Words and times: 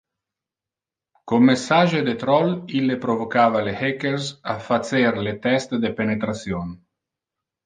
Con 1.31 1.43
message 1.49 1.99
de 2.07 2.15
troll 2.23 2.49
ille 2.79 2.97
provocava 3.03 3.61
le 3.67 3.75
hackers 3.83 4.31
a 4.55 4.57
facer 4.71 5.13
le 5.29 5.35
test 5.45 5.77
de 5.85 5.93
penetration. 6.03 6.75